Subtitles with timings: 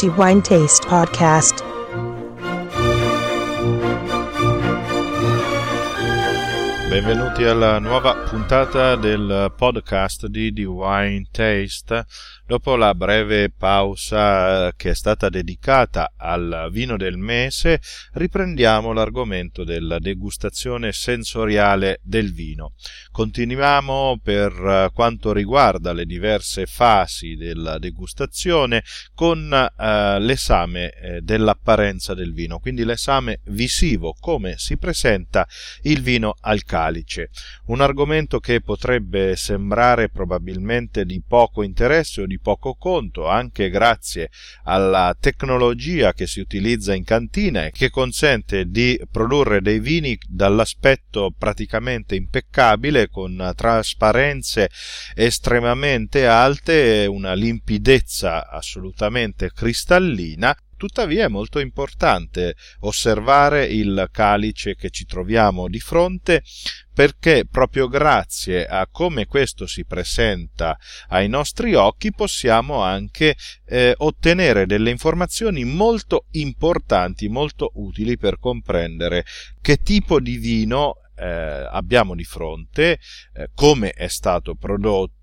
[0.00, 1.69] The Wine Taste Podcast.
[6.90, 12.04] Benvenuti alla nuova puntata del podcast di Wine Taste.
[12.44, 17.80] Dopo la breve pausa eh, che è stata dedicata al vino del mese,
[18.14, 22.72] riprendiamo l'argomento della degustazione sensoriale del vino.
[23.12, 28.82] Continuiamo per eh, quanto riguarda le diverse fasi della degustazione
[29.14, 35.46] con eh, l'esame eh, dell'apparenza del vino, quindi l'esame visivo, come si presenta
[35.82, 37.30] il vino al calice.
[37.66, 44.30] Un argomento che potrebbe sembrare probabilmente di poco interesse o di poco conto, anche grazie
[44.64, 51.34] alla tecnologia che si utilizza in cantina e che consente di produrre dei vini dall'aspetto
[51.36, 54.70] praticamente impeccabile con trasparenze
[55.14, 64.88] estremamente alte e una limpidezza assolutamente cristallina Tuttavia è molto importante osservare il calice che
[64.88, 66.42] ci troviamo di fronte
[66.90, 70.78] perché proprio grazie a come questo si presenta
[71.08, 79.26] ai nostri occhi possiamo anche eh, ottenere delle informazioni molto importanti, molto utili per comprendere
[79.60, 82.98] che tipo di vino eh, abbiamo di fronte,
[83.34, 85.18] eh, come è stato prodotto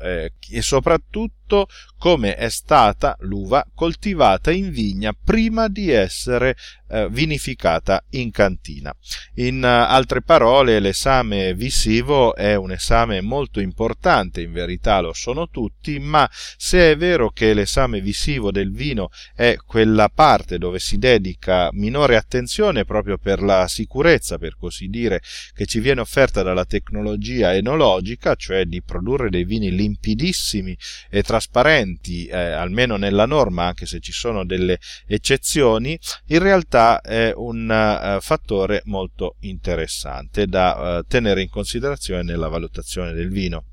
[0.00, 1.68] eh, e soprattutto
[1.98, 6.56] come è stata l'uva coltivata in vigna prima di essere
[6.88, 8.94] eh, vinificata in cantina.
[9.36, 15.48] In uh, altre parole, l'esame visivo è un esame molto importante, in verità lo sono
[15.48, 20.98] tutti, ma se è vero che l'esame visivo del vino è quella parte dove si
[20.98, 25.22] dedica minore attenzione proprio per la sicurezza, per così dire,
[25.54, 30.76] che ci viene offerta dalla tecnologia enologica, cioè di produrre dei vini limpidissimi
[31.10, 35.98] e trasparenti, eh, almeno nella norma, anche se ci sono delle eccezioni,
[36.28, 43.12] in realtà è un uh, fattore molto interessante da uh, tenere in considerazione nella valutazione
[43.12, 43.66] del vino.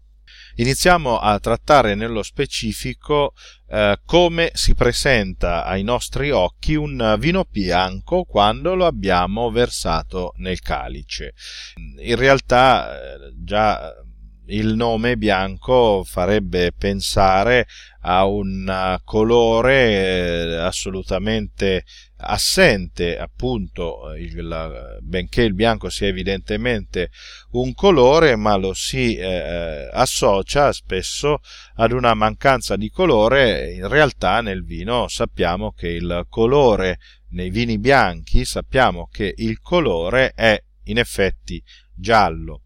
[0.56, 3.34] Iniziamo a trattare nello specifico
[3.70, 10.60] eh, come si presenta ai nostri occhi un vino bianco quando lo abbiamo versato nel
[10.60, 11.34] calice.
[12.00, 13.94] In realtà eh, già
[14.50, 17.68] il nome bianco farebbe pensare
[18.02, 21.84] a un colore eh, assolutamente
[22.22, 27.12] assente appunto il, benché il bianco sia evidentemente
[27.52, 31.40] un colore ma lo si eh, associa spesso
[31.76, 33.72] ad una mancanza di colore.
[33.74, 37.00] In realtà nel vino sappiamo che il colore
[37.32, 41.62] nei vini bianchi sappiamo che il colore è in effetti
[41.94, 42.64] giallo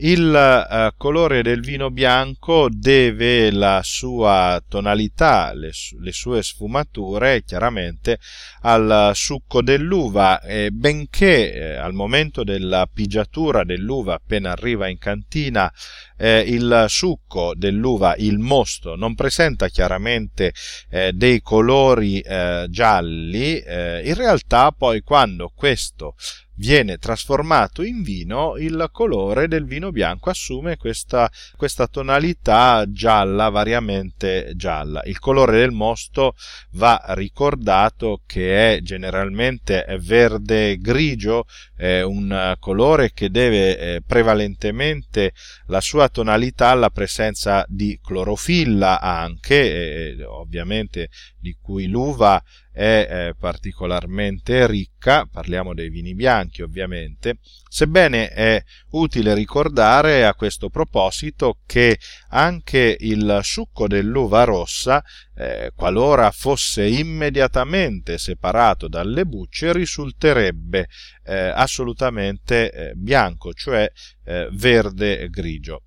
[0.00, 8.18] il eh, colore del vino bianco deve la sua tonalità, le, le sue sfumature chiaramente
[8.62, 15.70] al succo dell'uva, e benché eh, al momento della pigiatura dell'uva appena arriva in cantina
[16.16, 20.52] eh, il succo dell'uva, il mosto, non presenta chiaramente
[20.90, 26.14] eh, dei colori eh, gialli, eh, in realtà poi quando questo
[26.60, 34.52] viene trasformato in vino, il colore del vino bianco assume questa, questa tonalità gialla, variamente
[34.56, 35.00] gialla.
[35.04, 36.34] Il colore del mosto
[36.72, 45.32] va ricordato che è generalmente verde grigio, è un colore che deve eh, prevalentemente
[45.68, 52.42] la sua tonalità alla presenza di clorofilla anche, eh, ovviamente di cui l'uva
[52.72, 57.38] è eh, particolarmente ricca, parliamo dei vini bianchi ovviamente,
[57.68, 61.98] sebbene è utile ricordare a questo proposito che
[62.28, 65.02] anche il succo dell'uva rossa,
[65.34, 70.88] eh, qualora fosse immediatamente separato dalle bucce, risulterebbe
[71.24, 73.90] eh, assolutamente eh, bianco, cioè
[74.24, 75.84] eh, verde grigio.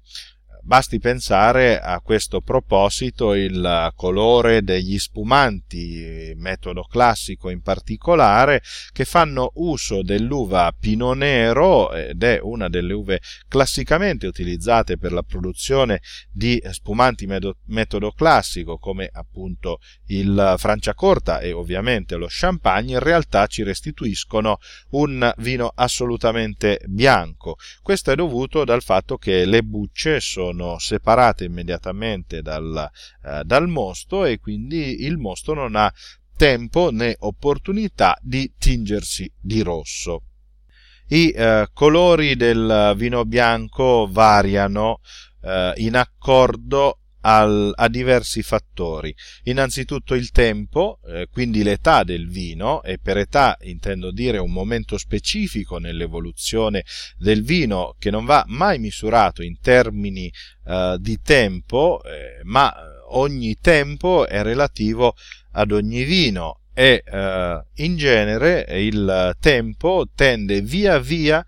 [0.65, 8.61] Basti pensare a questo proposito il colore degli spumanti, metodo classico in particolare,
[8.93, 13.19] che fanno uso dell'uva Pinot Nero ed è una delle uve
[13.49, 15.99] classicamente utilizzate per la produzione
[16.31, 17.27] di spumanti
[17.65, 24.59] metodo classico come appunto il Franciacorta e ovviamente lo Champagne, in realtà ci restituiscono
[24.91, 27.57] un vino assolutamente bianco.
[27.81, 32.89] Questo è dovuto dal fatto che le bucce sono sono separate immediatamente dal,
[33.25, 35.91] eh, dal mosto e quindi il mosto non ha
[36.37, 40.21] tempo né opportunità di tingersi di rosso.
[41.07, 44.99] I eh, colori del vino bianco variano
[45.41, 49.13] eh, in accordo al, a diversi fattori.
[49.43, 54.97] Innanzitutto il tempo, eh, quindi l'età del vino, e per età intendo dire un momento
[54.97, 56.83] specifico nell'evoluzione
[57.17, 60.31] del vino che non va mai misurato in termini
[60.65, 62.73] eh, di tempo, eh, ma
[63.09, 65.15] ogni tempo è relativo
[65.51, 71.45] ad ogni vino e eh, in genere il tempo tende via via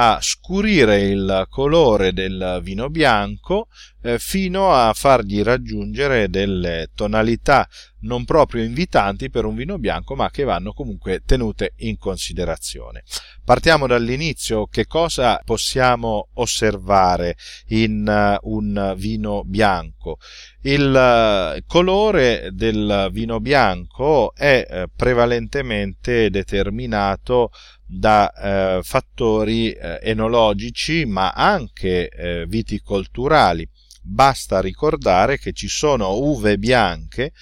[0.00, 3.66] a scurire il colore del vino bianco
[3.97, 7.68] eh, fino a fargli raggiungere delle tonalità
[8.00, 13.02] non proprio invitanti per un vino bianco, ma che vanno comunque tenute in considerazione.
[13.44, 17.36] Partiamo dall'inizio, che cosa possiamo osservare
[17.68, 20.18] in uh, un vino bianco?
[20.62, 27.50] Il uh, colore del vino bianco è prevalentemente determinato
[27.90, 33.66] da eh, fattori eh, enologici ma anche eh, viticolturali.
[34.10, 37.32] Basta ricordare che ci sono uve bianche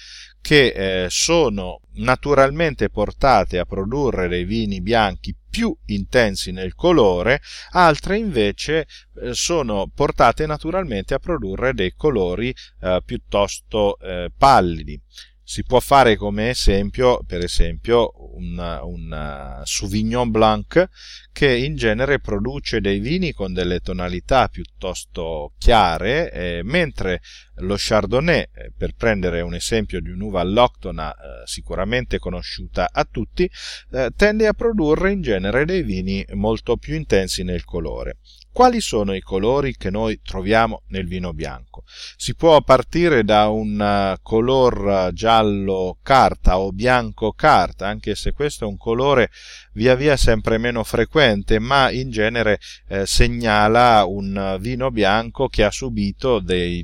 [0.41, 7.41] che eh, sono naturalmente portate a produrre dei vini bianchi più intensi nel colore,
[7.71, 8.85] altre invece
[9.21, 13.97] eh, sono portate naturalmente a produrre dei colori eh, piuttosto
[14.37, 15.01] pallidi.
[15.49, 20.89] Si può fare come esempio, per esempio, un, un Sauvignon Blanc
[21.31, 27.21] che in genere produce dei vini con delle tonalità piuttosto chiare, eh, mentre
[27.59, 31.15] lo Chardonnay, eh, per prendere un esempio di un'uva alloctona eh,
[31.45, 33.49] sicuramente conosciuta a tutti,
[33.91, 38.17] eh, tende a produrre in genere dei vini molto più intensi nel colore.
[38.57, 41.83] Quali sono i colori che noi troviamo nel vino bianco?
[42.15, 48.63] Si può partire da un uh, color giallo carta o bianco carta, anche se questo
[48.63, 49.29] è un colore
[49.73, 55.69] via via sempre meno frequente, ma in genere eh, segnala un vino bianco che ha
[55.69, 56.83] subito dei,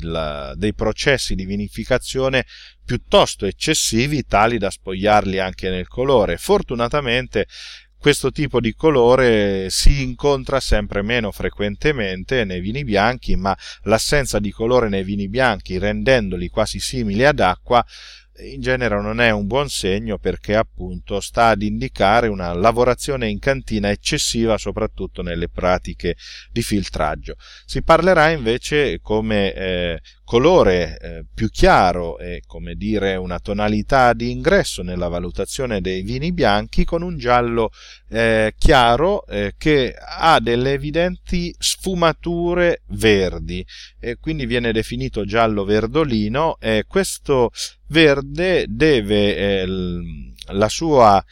[0.54, 2.46] dei processi di vinificazione
[2.86, 6.38] piuttosto eccessivi, tali da spogliarli anche nel colore.
[6.38, 7.48] Fortunatamente
[8.04, 14.52] questo tipo di colore si incontra sempre meno frequentemente nei vini bianchi, ma l'assenza di
[14.52, 17.82] colore nei vini bianchi, rendendoli quasi simili ad acqua,
[18.40, 23.40] in genere non è un buon segno perché appunto sta ad indicare una lavorazione in
[23.40, 26.16] cantina eccessiva soprattutto nelle pratiche
[26.52, 27.36] di filtraggio.
[27.66, 34.32] Si parlerà invece come eh, colore eh, più chiaro e come dire una tonalità di
[34.32, 37.70] ingresso nella valutazione dei vini bianchi con un giallo
[38.10, 43.66] eh, chiaro eh, che ha delle evidenti sfumature verdi
[44.00, 47.52] e quindi viene definito giallo verdolino e questo
[47.94, 49.68] verde deve eh,
[50.48, 51.24] la sua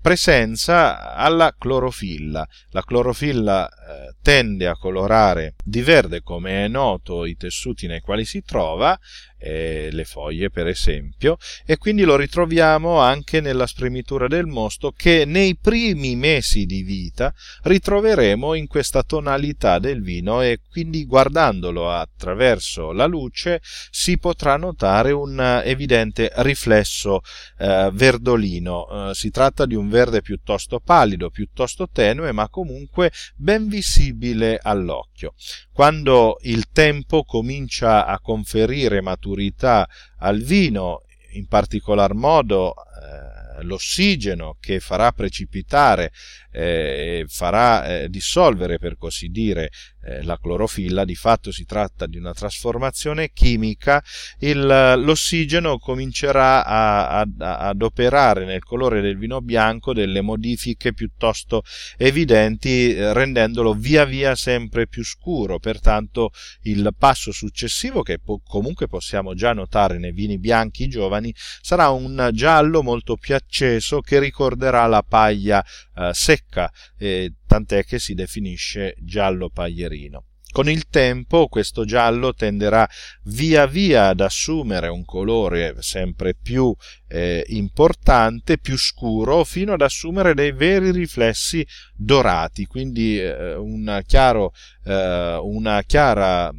[0.00, 2.46] presenza alla clorofilla.
[2.70, 8.24] La clorofilla eh, tende a colorare di verde, come è noto, i tessuti nei quali
[8.24, 8.98] si trova,
[9.42, 11.36] eh, le foglie per esempio,
[11.66, 17.34] e quindi lo ritroviamo anche nella spremitura del mosto che nei primi mesi di vita
[17.62, 23.60] ritroveremo in questa tonalità del vino e quindi guardandolo attraverso la luce
[23.90, 27.20] si potrà notare un evidente riflesso
[27.58, 29.10] eh, verdolino.
[29.10, 35.34] Eh, si tratta di un verde piuttosto pallido, piuttosto tenue, ma comunque ben visibile all'occhio.
[35.72, 39.88] Quando il tempo comincia a conferire maturità
[40.18, 41.02] al vino,
[41.32, 46.12] in particolar modo eh, l'ossigeno che farà precipitare
[46.52, 49.70] eh, farà eh, dissolvere per così dire
[50.04, 54.02] eh, la clorofilla, di fatto si tratta di una trasformazione chimica,
[54.40, 54.60] il,
[54.98, 57.26] l'ossigeno comincerà a, a,
[57.68, 61.62] ad operare nel colore del vino bianco delle modifiche piuttosto
[61.96, 65.58] evidenti, eh, rendendolo via via sempre più scuro.
[65.58, 66.30] Pertanto
[66.62, 72.30] il passo successivo, che po- comunque possiamo già notare nei vini bianchi giovani, sarà un
[72.32, 78.94] giallo molto più acceso che ricorderà la paglia eh, secca eh, tant'è che si definisce
[78.98, 80.26] giallo paglierino.
[80.52, 82.86] Con il tempo questo giallo tenderà
[83.24, 86.74] via via ad assumere un colore sempre più
[87.08, 94.52] eh, importante, più scuro, fino ad assumere dei veri riflessi dorati, quindi eh, una, chiaro,
[94.84, 96.52] eh, una chiara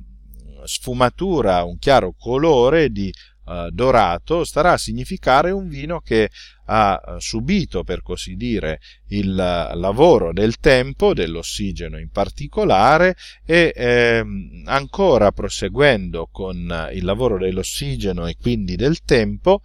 [0.64, 3.14] sfumatura, un chiaro colore di
[3.46, 6.30] eh, dorato starà a significare un vino che
[6.66, 14.24] ha eh, subito, per così dire, il lavoro del tempo, dell'ossigeno in particolare, e eh,
[14.66, 19.62] ancora proseguendo con il lavoro dell'ossigeno e quindi del tempo,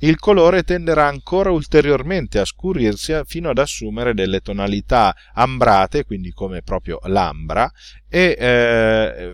[0.00, 6.62] il colore tenderà ancora ulteriormente a scurirsi fino ad assumere delle tonalità ambrate, quindi come
[6.62, 7.70] proprio l'ambra,
[8.08, 9.32] e eh,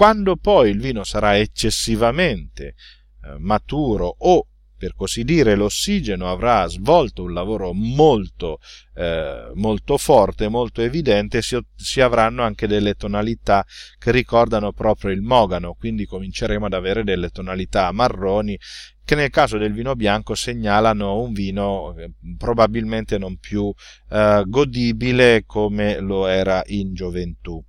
[0.00, 2.99] Quando poi il vino sarà eccessivamente eh,
[3.38, 4.46] maturo o
[4.80, 8.60] per così dire, l'ossigeno avrà svolto un lavoro molto,
[8.94, 13.62] eh, molto forte, molto evidente, si, si, avranno anche delle tonalità
[13.98, 18.58] che ricordano proprio il mogano, quindi cominceremo ad avere delle tonalità marroni
[19.04, 23.70] che nel caso del vino bianco segnalano un vino eh, probabilmente non più
[24.08, 27.62] eh, godibile come lo era in gioventù.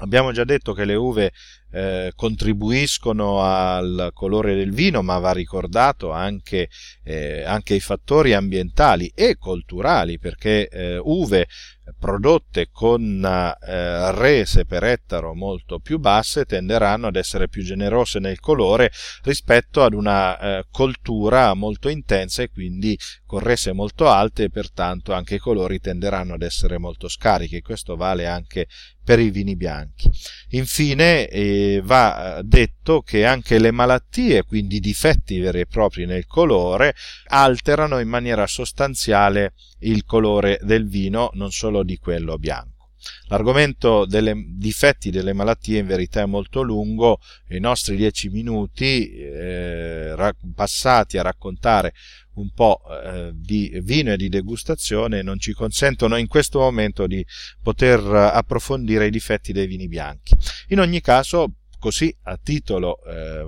[0.00, 1.32] Abbiamo già detto che le uve
[1.70, 6.68] eh, contribuiscono al colore del vino, ma va ricordato anche,
[7.04, 11.46] eh, anche i fattori ambientali e culturali, perché eh, uve
[11.98, 18.40] prodotte con eh, rese per ettaro molto più basse tenderanno ad essere più generose nel
[18.40, 18.90] colore
[19.22, 25.12] rispetto ad una eh, coltura molto intensa e quindi con rese molto alte e pertanto
[25.12, 27.60] anche i colori tenderanno ad essere molto scarichi.
[27.60, 28.66] Questo vale anche
[29.08, 30.10] per i vini bianchi.
[30.50, 36.94] Infine eh, va detto che anche le malattie, quindi difetti veri e propri nel colore,
[37.26, 42.77] alterano in maniera sostanziale il colore del vino, non solo di quello bianco.
[43.28, 50.14] L'argomento dei difetti delle malattie in verità è molto lungo, i nostri dieci minuti eh,
[50.54, 51.92] passati a raccontare
[52.34, 57.24] un po' eh, di vino e di degustazione non ci consentono in questo momento di
[57.62, 60.36] poter approfondire i difetti dei vini bianchi.
[60.68, 63.44] In ogni caso, così a titolo eh,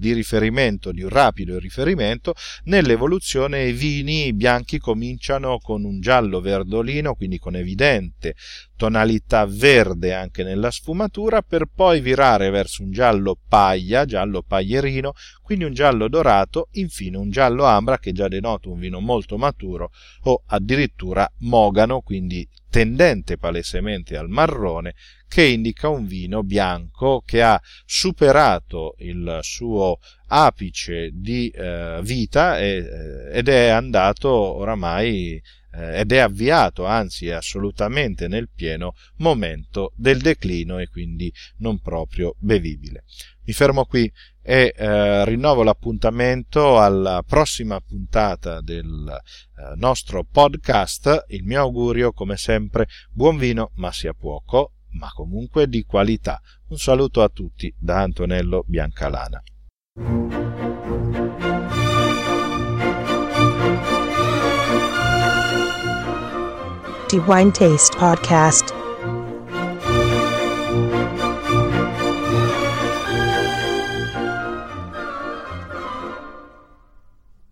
[0.00, 7.14] di riferimento, di un rapido riferimento, nell'evoluzione i vini bianchi cominciano con un giallo verdolino,
[7.14, 8.34] quindi con evidente
[8.76, 15.64] tonalità verde anche nella sfumatura, per poi virare verso un giallo paglia, giallo paglierino, quindi
[15.64, 19.90] un giallo dorato, infine un giallo ambra che già denota un vino molto maturo
[20.22, 24.94] o addirittura mogano, quindi tendente palesemente al marrone,
[25.28, 29.98] che indica un vino bianco che ha superato il suo
[30.28, 35.40] apice di eh, vita e, eh, ed è andato oramai
[35.72, 41.80] eh, ed è avviato, anzi è assolutamente nel pieno momento del declino e quindi non
[41.80, 43.04] proprio bevibile.
[43.44, 44.10] Mi fermo qui
[44.42, 51.26] e eh, rinnovo l'appuntamento alla prossima puntata del eh, nostro podcast.
[51.28, 56.40] Il mio augurio, come sempre, buon vino, ma sia poco, ma comunque di qualità.
[56.68, 59.42] Un saluto a tutti da Antonello Biancalana.
[67.08, 68.79] The Wine Taste Podcast